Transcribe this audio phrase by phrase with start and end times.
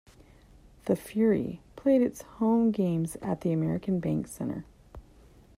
[0.85, 4.65] The Fury played its home games at the American Bank Center.